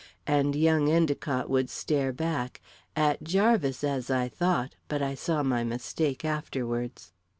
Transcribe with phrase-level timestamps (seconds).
[0.25, 2.59] And young Endicott would stare back
[2.95, 7.13] at Jarvis, as I thought, but I saw my mistake afterwards.